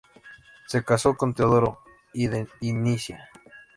Se 0.65 0.83
casó 0.83 1.15
con 1.15 1.35
Teodoro 1.35 1.81
I 2.13 2.25
de 2.25 2.47
Nicea. 2.59 3.29